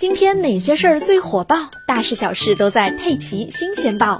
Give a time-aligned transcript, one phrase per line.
[0.00, 1.70] 今天哪些事儿最火爆？
[1.86, 4.18] 大事小事都在《佩奇新鲜报》。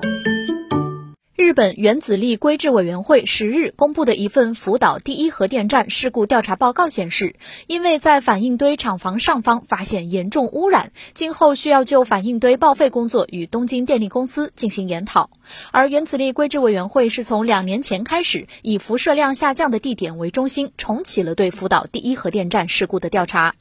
[1.34, 7.34] 日本原子力规制委员会十日公布的一份福岛第一核电站事故调查报告显示，
[7.66, 15.30] 因为在反应堆厂房上方发现严重污染，今后需要就反应堆报废工作与东京电力公司进行研讨。
[15.70, 23.54] 而原子力规制委员会是从两年前开始，以辐射量下降的地点为中心，重启了对福岛第一核电站事故的调查。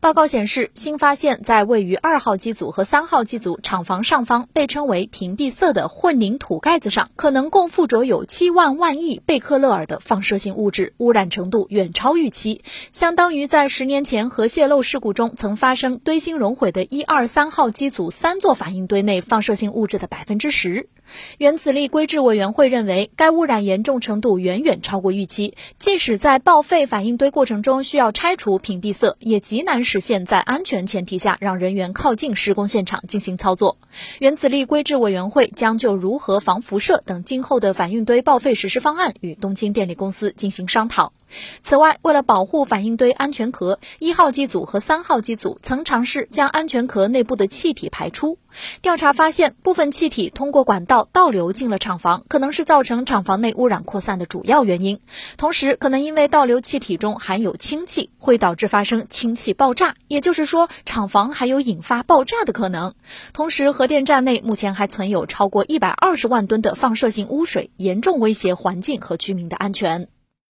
[0.00, 20.88] 报告显示，新发现，在位于二号机组和三号机组厂房上方被称为屏蔽色的混凝土盖子上，可能共附着有七万万亿贝克勒尔的放射性物质，污染程度远超预期，相当于在十年前核泄漏事故中曾发生堆芯熔毁的一二三号机组三座反应堆内放射性物质的百分之十。
[21.38, 25.56] 原子力规制委员会认为，该污染严重程度远远超过预期。
[25.76, 33.76] 即使在报废反应堆过程中需要拆除屏蔽色，也极难实现在安全前提下让人员靠近施工现场进行操作。
[34.18, 41.12] 原子力规制委员会将就如何防辐射等今后的反应堆报废实施方案与东京电力公司进行商讨。
[41.60, 48.38] 此外，为了保护反应堆安全壳，一号机组和三号机组曾尝试将安全壳内部的气体排出。
[48.80, 55.00] 调查发现，部分气体通过管道倒流进了厂房，可能是造成厂房内污染扩散的主要原因。
[55.36, 62.94] 同时，可能因为倒流气体中含有氢气，会导致发生氢气爆炸，也就是说，厂房还有引发爆炸的可能。
[63.34, 70.08] 同时，核电站内目前还存有超过一百二十万吨的放射性污水，严重威胁环境和居民的安全。